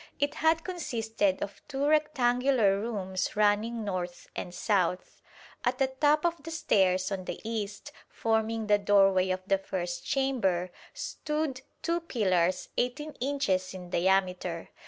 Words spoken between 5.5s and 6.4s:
At the top